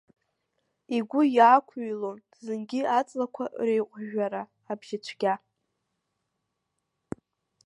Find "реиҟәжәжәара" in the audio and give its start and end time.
3.65-4.41